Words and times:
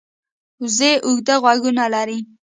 وزې 0.61 0.91
اوږده 1.05 1.35
غوږونه 1.43 1.83
لري 1.93 2.19